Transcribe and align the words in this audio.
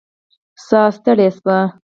ساه 0.65 0.89
ستړې 0.95 1.27
شوې 1.37 1.59